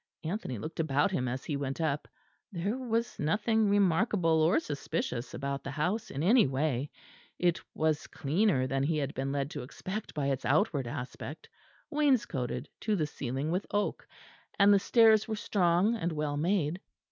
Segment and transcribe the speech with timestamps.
[0.23, 2.07] Anthony looked about him as he went up:
[2.51, 6.89] there was nothing remarkable or suspicious about the house in any way.
[7.37, 11.47] It was cleaner than he had been led to expect by its outside aspect;
[11.91, 14.07] wainscoted to the ceiling with oak;
[14.57, 16.79] and the stairs were strong and well made.